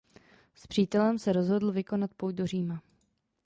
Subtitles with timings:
[0.55, 2.81] S přítelem se rozhodl vykonat pouť do Říma.